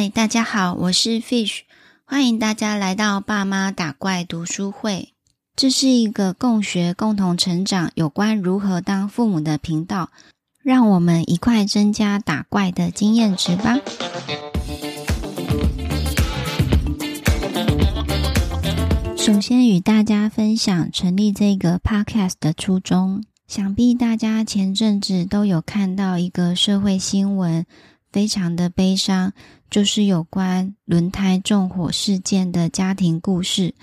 [0.00, 1.62] 嗨，大家好，我是 Fish，
[2.04, 5.12] 欢迎大家来到爸妈打怪读书会。
[5.56, 10.10] 这是一个共学、共同成长有关如何当父母的频道，
[10.62, 13.76] 让我们一块增加打怪的经验值吧。
[19.16, 27.66] 首先与大家分享成立这个 Podcast 的初衷，想必大家前阵子都有看到一个社会新闻。
[28.10, 29.34] 非常的悲伤，
[29.70, 33.74] 就是有关轮胎纵火事件的家庭故事。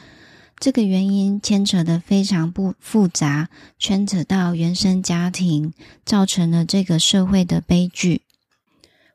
[0.57, 5.73] 这个原因牵扯的非常不复杂，牵扯到原生家庭，
[6.05, 8.21] 造成了这个社会的悲剧。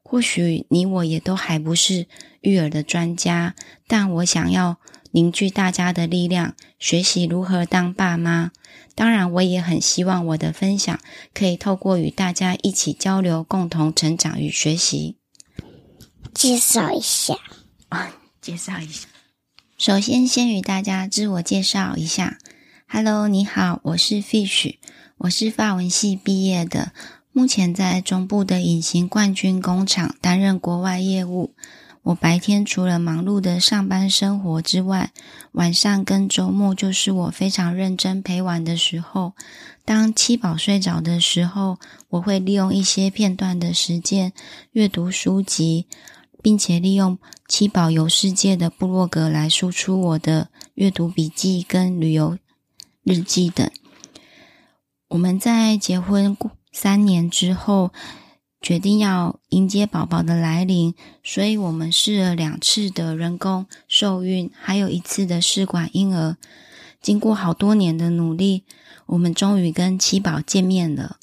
[0.02, 2.06] 或许你我也都还不是
[2.40, 3.54] 育儿的专家，
[3.86, 4.78] 但我想要
[5.12, 8.50] 凝聚大家的力量，学习如何当爸妈。
[8.94, 11.00] 当然，我也很希望我的分享
[11.32, 15.19] 可以透过与大家一起交流，共同成长与学习。
[16.34, 17.34] 介绍一下
[17.88, 19.08] 啊， 介绍一下。
[19.76, 22.38] 首先，先与大家自我介绍一下。
[22.88, 24.76] Hello，你好，我是 Fish，
[25.18, 26.92] 我是法文系毕业的，
[27.32, 31.54] 目前在中部的隐形冠军工厂担任国外业务。
[32.02, 35.10] 我白天除了忙碌的上班生活之外，
[35.52, 39.34] 晚上跟周末就是我非常认真陪玩的时候。
[39.84, 41.78] 当七宝睡着的时候，
[42.08, 44.32] 我会利用一些片段的时间
[44.72, 45.86] 阅读书籍，
[46.42, 52.38] 并且利用七宝游世界的部落格来输出我的阅读笔记跟旅游
[53.02, 53.70] 日记等。
[55.08, 56.36] 我们在结婚
[56.72, 57.90] 三年之后，
[58.60, 66.36] 决定要迎接宝宝的来临，所以我们试了两次的人工受孕，还有一次的试管婴儿。
[67.00, 68.64] 经过好多年的努力，
[69.06, 71.16] 我们终于跟七宝见面了。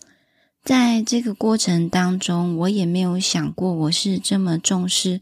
[0.68, 5.22] 在这个过程当中，我也没有想过我是这么重视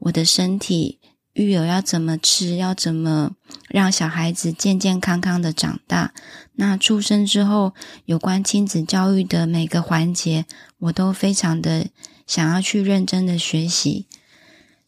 [0.00, 0.98] 我的身体。
[1.32, 3.32] 育儿要怎么吃，要怎么
[3.70, 6.12] 让小孩子健健康康的长大？
[6.56, 7.72] 那出生之后，
[8.04, 10.44] 有关亲子教育的每个环节，
[10.80, 11.86] 我都非常的
[12.26, 14.04] 想要去认真的学习。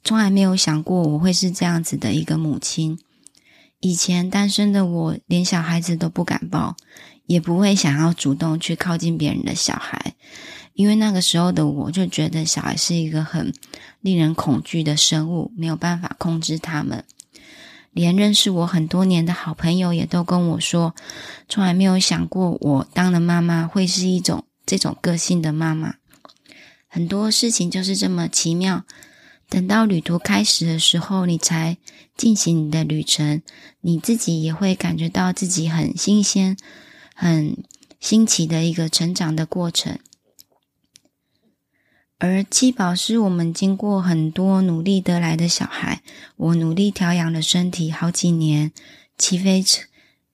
[0.04, 2.98] 从来没有想过我会是这样子的一个母亲。
[3.80, 6.76] 以前单身的我，连小孩子都不敢抱，
[7.28, 10.16] 也不会想要主动去靠近别人的小孩。
[10.74, 13.52] 因为那个时候的我就觉得小孩是一个很
[14.00, 17.04] 令人恐惧的生物，没有办法控制他们。
[17.92, 20.94] 连认识我很多年的好朋友也都跟我说，
[21.48, 25.96] 从来没有想过我当了妈妈会是一种这种个性的妈妈。
[26.86, 28.84] 很多事情就是这么奇妙。
[29.50, 31.78] 等到旅途开始的时候，你才
[32.16, 33.42] 进行你的旅程，
[33.80, 36.56] 你自己也会感觉到自己很新鲜、
[37.20, 37.64] 很
[37.98, 39.98] 新奇的一个成长的过程。
[42.16, 46.00] 而七宝是我们经过很多努力得来的小孩，
[46.36, 48.70] 我努力调养了身体好几年，
[49.16, 49.82] 骑飞车，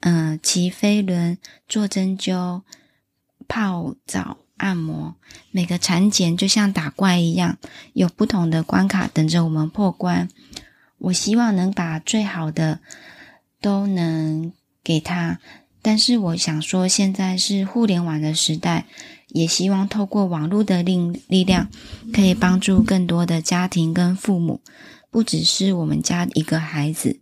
[0.00, 2.60] 嗯、呃，骑飞轮，做针灸，
[3.48, 5.16] 泡澡，按摩，
[5.50, 7.56] 每个产检就像打怪一样，
[7.94, 10.28] 有不同的关卡等着我们破关。
[10.98, 12.80] 我希望能把最好的
[13.62, 14.52] 都能
[14.82, 15.40] 给他，
[15.84, 18.86] 但是我想说，现在是互联网的时代。
[19.28, 20.96] 也希望透过网络的力
[21.26, 21.68] 力量，
[22.12, 24.60] 可以帮助更多的家庭跟父母，
[25.10, 27.18] 不只是我们家一个孩子。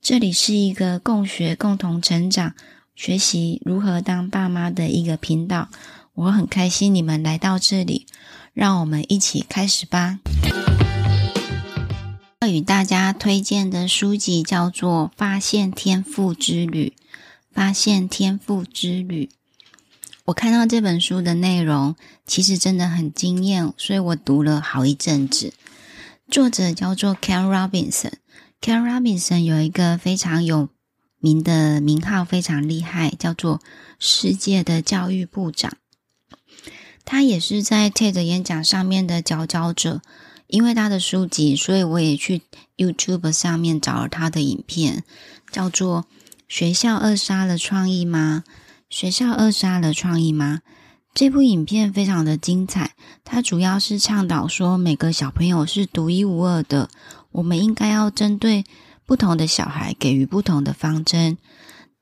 [0.00, 2.54] 这里是一个共学、共同成长、
[2.96, 5.68] 学习如何当爸妈的一个频道。
[6.14, 8.06] 我很开心你们来到这里，
[8.52, 10.18] 让我们一起开始吧。
[12.40, 16.92] 要与大家推荐的书籍叫做《发现天赋之旅》，
[17.52, 19.30] 发现天赋之旅。
[20.24, 21.96] 我看到这本书的内容，
[22.26, 25.52] 其实真的很惊艳，所以我读了好一阵子。
[26.30, 30.68] 作者叫做 Ken Robinson，Ken Robinson 有一个非常有
[31.18, 33.60] 名的名号，非常厉害，叫做
[33.98, 35.76] 世界的教育部长。
[37.04, 40.00] 他也是在 TED 演讲上面的佼佼者。
[40.48, 42.42] 因为他的书籍，所以我也去
[42.76, 45.02] YouTube 上面找了他的影片，
[45.50, 46.02] 叫做
[46.52, 48.44] 《学校扼杀了创意吗？》
[48.90, 50.60] 学校扼杀了创意吗？
[51.14, 52.94] 这部影片非常的精彩，
[53.24, 56.90] 它主要是倡导说每个小朋友是独一无二的，
[57.30, 58.66] 我们应该要针对
[59.06, 61.38] 不同的小孩给予不同的方针。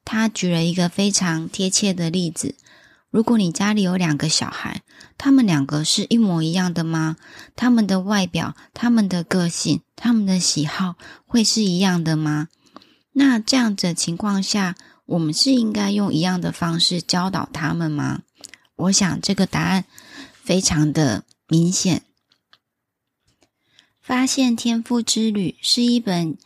[0.05, 2.57] 他举了一个非常贴切的例子：
[3.09, 4.83] 如果你家里有两个小孩，
[5.17, 7.15] 他们两个是一模一样的吗？
[7.55, 12.49] 他们的外表、他们的个性、他们的喜好会是一样的吗？
[13.13, 14.77] 那这样子的情况下，
[15.07, 18.23] 我们是应该用一样的方式教导他们吗？
[18.77, 19.85] 我想这个答案
[20.33, 22.03] 非常的明显。
[24.01, 26.37] 发现天赋之旅是一本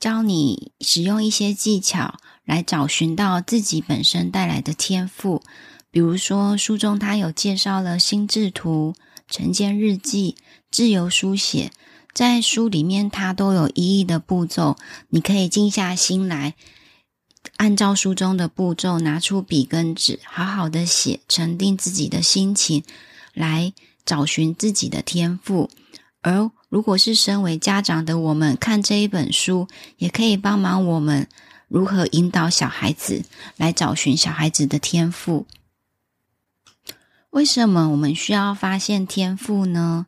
[0.00, 5.42] 教你使用一些技巧来找寻到自己本身带来的天赋。
[5.90, 8.94] 比如说，书中他有介绍了心智图、
[9.28, 10.36] 晨间日记、
[10.70, 11.70] 自由书写，
[12.14, 14.76] 在书里面它都有一一的步骤，
[15.08, 16.54] 你可以静下心来，
[17.56, 22.84] 按照书中的步骤，拿出笔跟纸，好好的写，沉淀自己的心情，
[23.32, 23.72] 来
[24.04, 25.70] 找寻自己的天赋。
[26.20, 29.66] 而如果是身为家长的我们看这一本书，
[29.96, 31.26] 也可以帮忙我们
[31.68, 33.24] 如何引导小孩子
[33.56, 35.46] 来找寻小孩子的天赋。
[37.30, 40.06] 为什么我们需要发现天赋呢？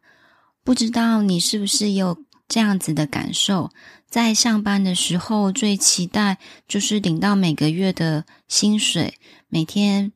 [0.65, 3.71] 不知道你是不是有这样子的感受？
[4.09, 9.19] 在上班的时候，最期待就是领到每个月的薪水，
[9.49, 10.13] 每天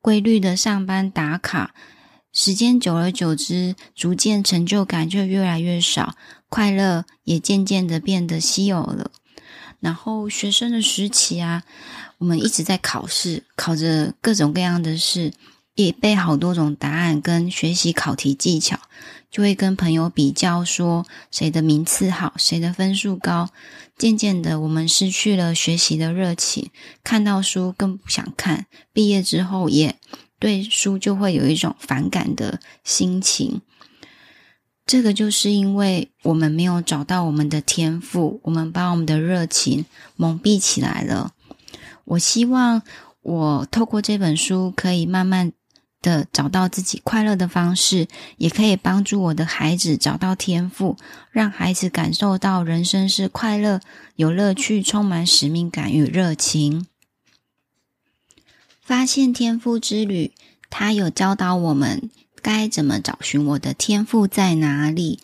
[0.00, 1.74] 规律的上班打卡。
[2.32, 6.16] 时间久而久之，逐渐成就感就越来越少，
[6.48, 9.12] 快乐也渐渐的变得稀有了。
[9.78, 11.62] 然后学生的时期啊，
[12.18, 15.32] 我们一直在考试，考着各种各样的事，
[15.84, 18.80] 也背好多种答案，跟学习考题技巧，
[19.30, 23.50] 就会跟朋友比较说谁的名次好，谁的分数高。
[23.96, 26.70] 渐渐的，我们失去了学习的热情，
[27.04, 28.66] 看到书更不想看。
[28.92, 29.96] 毕业之后也。
[30.40, 33.60] 对书就会有一种反感的心情，
[34.86, 39.84] 这个就是因为我们没有找到我们的天赋，我们把我们的热情
[40.14, 41.32] 蒙蔽起来了。
[42.04, 42.82] 我希望
[43.20, 45.50] 我透过这本书，可以慢慢
[46.00, 48.06] 的找到自己快乐的方式，
[48.36, 50.96] 也可以帮助我的孩子找到天赋，
[51.30, 53.80] 让孩子感受到人生是快乐、
[54.16, 56.86] 有乐趣、充满使命感与热情。
[58.80, 60.32] 发现天赋之旅，
[60.70, 62.10] 他有教导我们
[62.40, 65.20] 该怎么找寻我的天赋在哪里。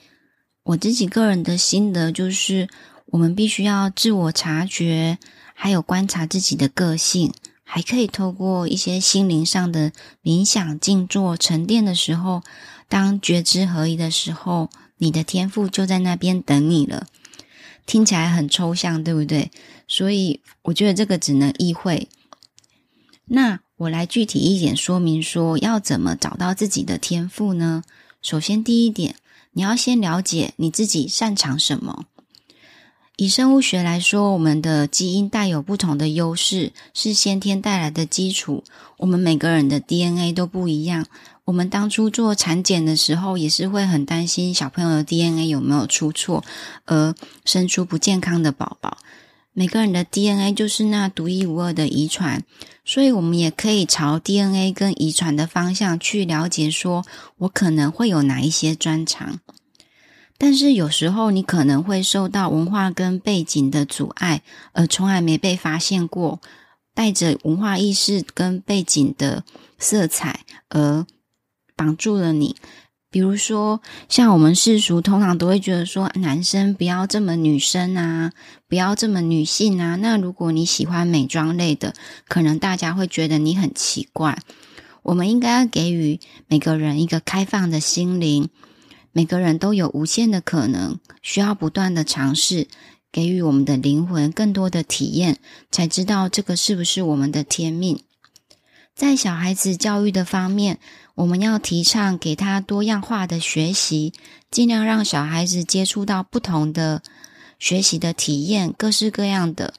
[0.64, 2.68] 我自己个人的心得就是，
[3.06, 5.18] 我们必须要自我察觉，
[5.54, 7.32] 还有观察自己的个性，
[7.64, 9.90] 还可以透过一些心灵上的
[10.22, 12.42] 冥想、静坐、沉淀的时候，
[12.88, 17.06] 当觉知合一的时候，你的天赋就在那边等你了。
[17.86, 19.50] 听起来很抽象，对不对？
[19.88, 22.08] 所以我觉得这个只能意会。
[23.26, 27.82] 那我来具体一点说明说，要怎么找到自己的天赋呢？
[28.22, 29.16] 首先，第一点，
[29.52, 32.04] 你要先了解你自己擅长什么。
[33.16, 38.64] 以生物学来说，我们的基因带有不同的优势，是先天带来的基础。
[38.96, 41.06] 我们每个人的 DNA 都不一样。
[41.44, 46.42] 我们当初做产检的时候，也是会很担心小朋友的 DNA 有没有出错，
[46.86, 47.14] 而
[47.44, 48.98] 生出不健康的宝宝。
[49.52, 52.42] 每个人的 DNA 就是那独一无二的遗传，
[52.84, 57.04] 所以我们也可以朝 DNA 跟遗传的方向去了解，说
[57.38, 59.38] 我可能会有哪一些专长。
[60.36, 64.42] 但是有时候你可能会受到文化跟背景的阻碍，
[64.72, 66.40] 而从来没被发现过，
[66.94, 69.44] 带着文化意识跟背景的
[69.78, 71.06] 色彩而
[71.76, 72.56] 绑住了你。
[73.10, 78.32] 比如说，像我们世俗通常都会觉得说，男生不要这么女生啊，
[78.68, 79.94] 不要这么女性啊。
[79.94, 81.94] 那如果你喜欢美妆类的，
[82.26, 84.36] 可能大家会觉得你很奇怪。
[85.04, 88.48] 我们应该给予每个人一个开放的心灵，
[89.14, 92.66] 每个人都有无限的可能，需要不断的尝试，
[93.12, 95.38] 给予我们的灵魂更多的体验，
[95.70, 98.02] 才知道这个是不是我们的天命。
[98.92, 100.80] 在小孩子教育的方面，
[101.14, 104.12] 我们要提倡给他多样化的学习，
[104.50, 107.00] 尽量让小孩子接触到不同的
[107.60, 109.74] 学习的体验，各式各样的，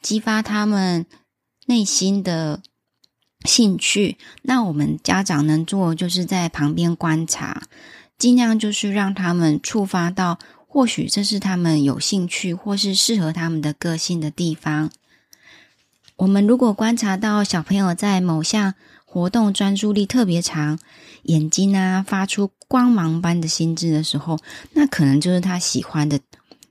[0.00, 1.04] 激发他们
[1.66, 2.62] 内心的
[3.44, 4.16] 兴趣。
[4.42, 7.62] 那我们家长能做，就是在旁边观察，
[8.18, 14.90] 尽量就是让他们触发到，或许这是他们有兴趣或是适合他们的个性的地方。
[16.16, 20.78] 我们如果观察到小朋友在某项活动专注力特别长，
[21.22, 24.40] 眼睛啊发出光芒般的心智的时候，
[24.72, 26.18] 那可能就是他喜欢的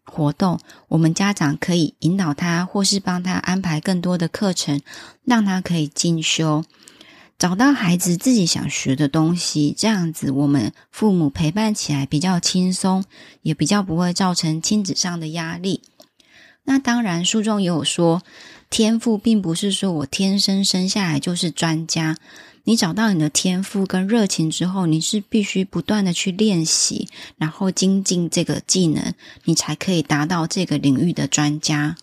[0.04, 0.60] 活动。
[0.90, 4.82] 我们家长可以引导他，或是帮他安排更多的课程，
[5.24, 6.66] 让他可以进修，
[7.38, 9.76] 找到孩子自己想学的东西。
[9.78, 13.06] 这样子，我们父母陪伴起来比较轻松，
[13.42, 15.82] 也比较不会造成亲子上的压力。
[16.64, 18.24] 那当然，书中也有说。
[18.70, 22.18] 天赋并不是说我天生生下来就是专家。
[22.66, 29.14] 你找到你的天赋跟热情之后，你是必须不断的去练习，然后精进这个技能，
[29.46, 31.96] 你才可以达到这个领域的专家。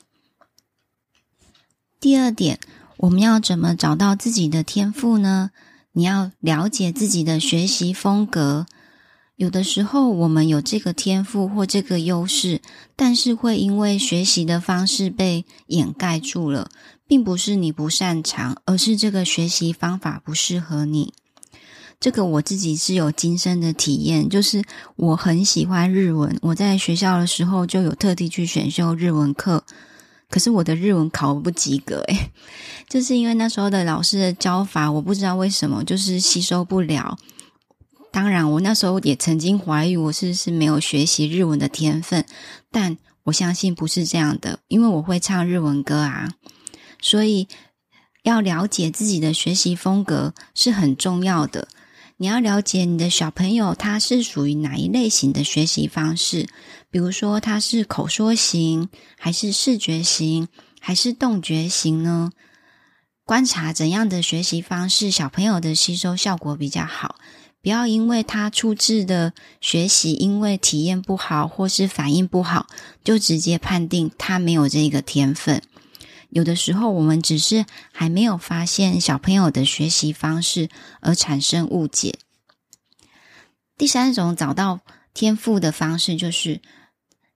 [2.01, 2.59] 第二点，
[3.05, 5.51] 我们要怎么找到自己的天赋呢？
[5.93, 8.67] 你要了解自己的学习风格。
[9.37, 12.63] 有的时候我们有这个天赋或这个优势，
[12.97, 16.71] 但是会因为学习的方式被掩盖住了，
[17.07, 21.13] 并不是你不擅长，而是这个学习方法不适合你。
[22.01, 24.65] 这个我自己是有亲身的体验，就是
[24.97, 29.65] 我很喜欢日文，我在学校的时候就有特地去选修日文课，
[30.35, 32.33] 可是我的日文考不及格，诶，
[32.91, 37.17] 就是因为那时候的老师的教法，我不知道为什么就是吸收不了。
[38.11, 42.27] 当然，我那时候也曾经怀疑我是不是没有学习日文的天分，
[42.73, 46.33] 但我相信不是这样的，因为我会唱日文歌啊。
[47.01, 47.47] 所以
[48.25, 51.69] 要了解自己的学习风格是很重要的。
[52.17, 56.49] 你要了解你的小朋友他是属于哪一类型的学习方式，
[56.91, 60.47] 比如说他是口说型，还是视觉型，
[60.81, 62.31] 还是动觉型呢？
[63.25, 67.17] 观察怎样的学习方式，小朋友的吸收效果比较好。
[67.61, 72.67] 不要因为他初次的学习，因为体验不好或是反应不好，
[73.03, 75.63] 就直接判定他没有这个天分。
[76.35, 80.69] 有的时候，我们只是还没有发现小朋友的学习方式
[81.01, 82.19] 而产生误解。
[83.79, 84.81] 第三种找到
[85.15, 86.61] 天赋的方式，就是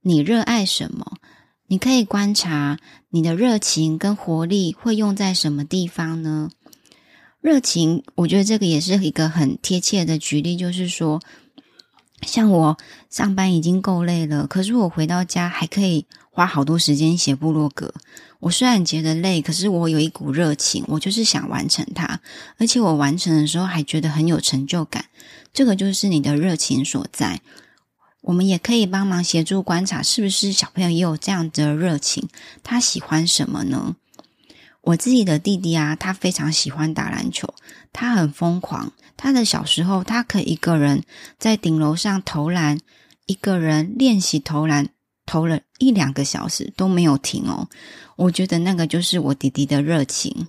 [0.00, 1.16] 你热爱什么？
[1.68, 6.50] 你可以观察你的热情跟活力会用在什么地方呢？
[7.40, 11.22] 热情，我觉得这个也是一个很贴切的举例，就是说，
[12.22, 12.76] 像我
[13.08, 17.94] 上班已经够累了，可是我回到家还可以花好多时间写部落格。
[18.40, 22.20] 我虽然觉得累，可是我有一股热情，我就是想完成它，
[22.58, 25.06] 而且我完成的时候还觉得很有成就感。
[25.52, 27.40] 这个就是你的热情所在。
[28.20, 32.28] 我们也可以帮忙协助观察，是不是小朋友也有这样的热情？
[32.62, 33.96] 他喜欢什么呢？
[34.88, 37.52] 我自己的弟弟啊，他非常喜欢打篮球，
[37.92, 38.92] 他很疯狂。
[39.18, 41.04] 他的小时候，他可以一个人
[41.38, 42.80] 在顶楼上投篮，
[43.26, 44.88] 一个人练习投篮，
[45.26, 47.68] 投了一两个小时都没有停哦。
[48.16, 50.48] 我觉得那个就是我弟弟的热情。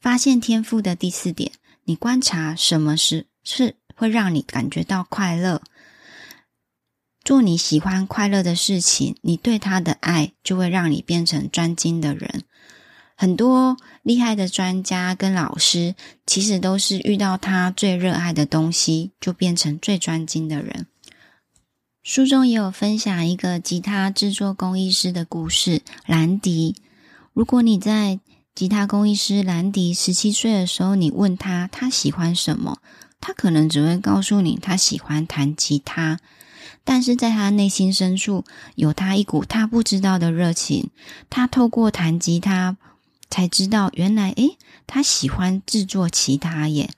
[0.00, 1.52] 发现天赋的第四点，
[1.84, 5.60] 你观察什么是是会让你感觉到快乐。
[7.22, 12.44] 做你喜欢快乐的事情，你对他的爱就会让你变成专精的人。
[13.20, 20.86] 很多厉害的专家跟老师，其实都是遇到他最热爱的东西，就变成最专精的人。
[22.02, 26.76] 书中也有分享一个吉他制作工艺师的故事，兰迪。
[27.34, 28.20] 如果你在
[28.54, 32.78] 吉他工艺师兰迪十七岁的时候，你问他他喜欢什么，
[33.20, 36.18] 他可能只会告诉你他喜欢弹吉他。
[36.84, 38.46] 但是在他内心深处，
[38.76, 40.88] 有他一股他不知道的热情。
[41.28, 42.78] 他透过弹吉他，
[43.30, 46.90] 才知道原来，诶，他喜欢制作吉他耶。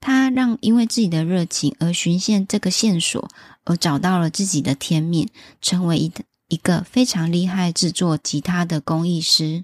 [0.00, 3.28] 他让因为自己的热情而寻线这个线索，
[3.64, 5.28] 而找到了自己的天命，
[5.60, 6.10] 成为一
[6.48, 9.62] 一个非常厉害制作吉他的工艺师。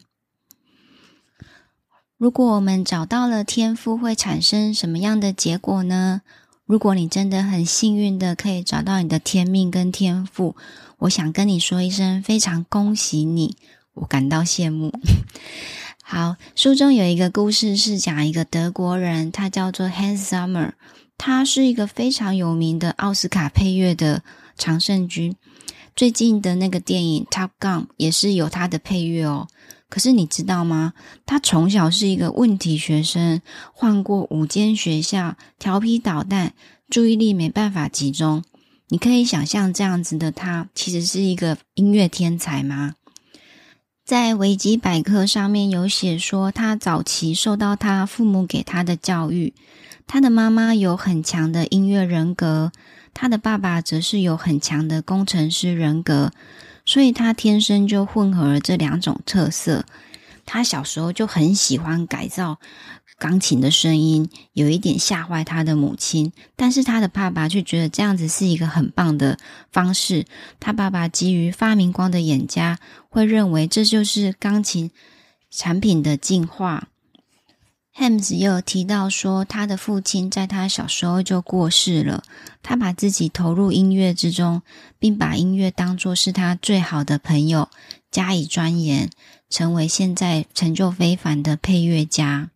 [2.18, 6.22] 如果我们找到了天赋，会产生什么样的结果呢？
[6.66, 10.56] 如果你真的很幸运的可以找到你的天命跟天赋，
[10.98, 13.56] 我想跟你说一声非常恭喜你，
[13.94, 14.92] 我感到羡慕。
[16.08, 20.74] 好，书中有一个故事是讲一个德国人，他叫做 Hans Zimmer，
[21.18, 24.22] 他是一个非常有名的奥斯卡配乐的
[24.56, 25.34] 常胜军。
[25.96, 29.48] 最近的那个电影《Top Gun》也是有他的配乐哦。
[29.88, 30.92] 可是你知道吗？
[31.26, 36.54] 他从小是一个问题学生，换过五间学校，调皮捣蛋，
[36.88, 38.44] 注意力没办法集中。
[38.90, 42.94] 你可以想象这样子的他，其实是一个音乐天才吗？
[44.06, 49.52] 在维基百科上面有写说，他早期受到他父母给他的教育，
[50.06, 52.70] 他的妈妈有很强的音乐人格，
[53.12, 56.30] 他的爸爸则是有很强的工程师人格。
[56.84, 59.84] 所以他天生就混合了这两种特色。
[60.44, 62.60] 他小时候就很喜欢改造
[63.18, 66.32] 钢琴的声音，有一点吓坏他的母亲。
[66.54, 69.38] 但是他的爸爸却觉得这样子是一个很棒的
[69.70, 70.26] 方式。
[70.60, 74.90] 他爸爸基于发明光的眼家，会认为这就是钢琴
[75.50, 76.88] 产品的进化。
[77.98, 82.22] Hams 又提到说，他的父亲在他小时候就过世了。
[82.62, 84.60] 他把自己投入音乐之中，
[84.98, 87.70] 并把音乐当作是他最好的朋友，
[88.10, 89.08] 加以钻研，
[89.48, 92.50] 成为现在成就非凡的配乐家。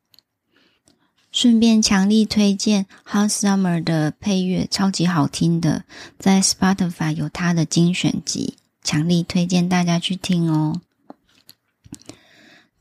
[1.33, 5.85] 顺便强力推荐 Hans Zimmer 的配乐，超级好听的，
[6.19, 10.81] 在 Spotify 有他的精选集，强力推荐大家去听哦。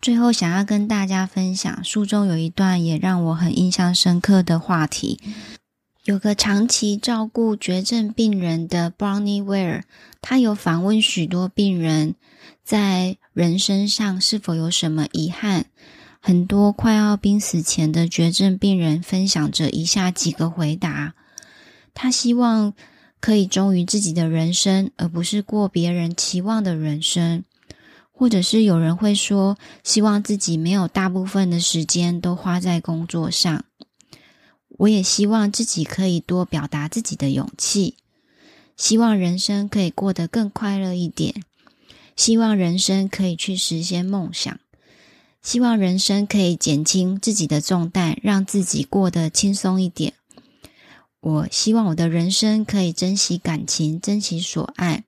[0.02, 5.20] 最后，想要跟大家分享书中有一段也让我很印象深刻的话题。
[6.06, 9.84] 有个长期照顾绝症病人的 Bronnie Ware，
[10.22, 12.16] 他有访问许多病人，
[12.64, 15.66] 在人生上是否有什么遗憾？
[16.20, 21.16] 很多快要濒死前的绝症病人分享着以下几个回答：
[21.94, 22.74] 他希望
[23.20, 27.44] 可以忠于自己的人生，而不是过别人期望的人生。
[28.12, 33.64] 或者是有人会说，希望自己没有大部分的时间都花在工作上。
[34.68, 37.96] 我也希望自己可以多表达自己的勇气，
[38.76, 41.44] 希望人生可以过得更快乐一点，
[42.18, 44.60] 希望人生可以去实现梦想，
[45.42, 50.14] 希望人生可以减轻自己的重担，让自己过得轻松一点。
[51.22, 55.04] 我希望我的人生可以珍惜感情，珍惜所爱，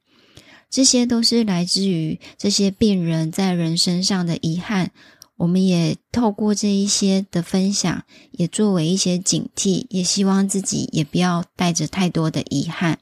[0.69, 4.91] 这些都是来自于这些病人在人生上的遗憾。
[5.37, 12.99] 我们也透过这一些的分享，也作为一些警惕，也希望自己也不要带着太多的遗憾。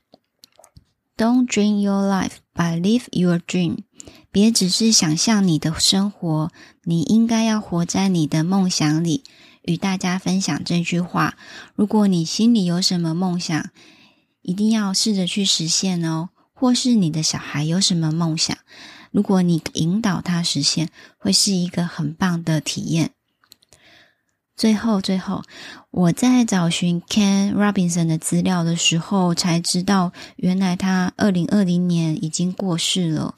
[1.17, 3.79] Don't dream your life, but live your dream。
[4.31, 6.51] 别只是想象你的生活，
[6.83, 9.23] 你应该要活在你的梦想里。
[9.63, 11.35] 与大家分享这句话：
[11.75, 13.69] 如果你心里有什么梦想，
[14.41, 16.29] 一定要试着去实现哦。
[16.53, 18.57] 或是你的小孩有什么梦想？
[19.11, 23.11] 如果你引导他实现，会是一个很棒的体验。
[24.57, 25.43] 最后，最后，
[25.89, 33.35] 我在找寻 Ken Robinson 的资料的时候，才知道原来他二零二零年已经过世了，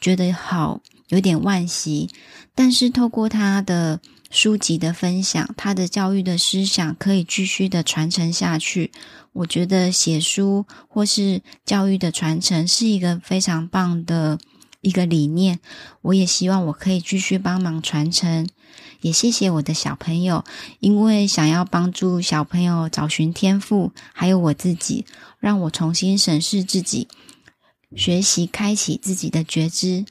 [0.00, 2.10] 觉得好有点惋惜。
[2.54, 4.00] 但是透过他的
[4.30, 8.92] 书籍的分享，他的教育的思想可以继续的传承下去。
[9.32, 14.38] 我觉得写书或是教育的传承是一个非常棒的。
[14.82, 15.58] 一个理念，
[16.00, 18.48] 我也希望我可以继续帮忙传承。
[19.00, 20.44] 也谢谢我的小朋友，
[20.78, 25.04] 因为想要帮助小朋友找寻天赋，还有我自己，
[25.40, 27.08] 让我重新审视自己，
[27.94, 30.06] 学习开启自己的觉知。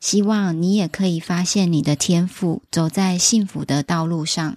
[0.00, 4.56] 希望你也可以发现你的天赋，走在幸福的道路上。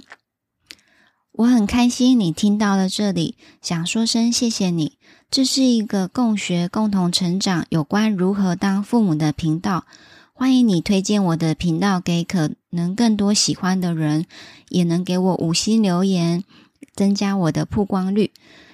[1.33, 4.97] 我很开心你听到了这里，想说声谢谢你。
[5.29, 9.85] 这是一个共学、共同成长有关如何当父母的频道。
[10.33, 14.25] 欢迎你推荐我的频道给可能更多喜欢的人，
[14.69, 16.43] 也能给我五星留言，
[16.95, 18.31] 增加我的曝光率。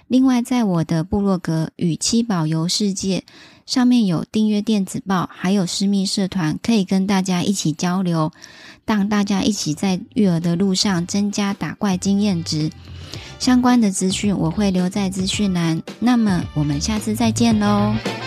[0.07, 3.23] 另外，在我的部落格“与七宝游世界”
[3.65, 8.31] 上面有订阅电子报，还有私密社团，可以跟大家一起交流，
[8.85, 12.69] 让大家一起在育儿的路上增加打怪经验值。
[13.39, 15.81] 相关的资讯我会留在资讯栏。
[15.99, 18.20] 那么，我们下次再见喽。